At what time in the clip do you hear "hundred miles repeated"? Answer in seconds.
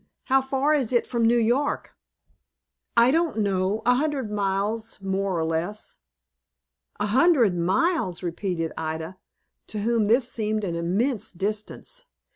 7.05-8.71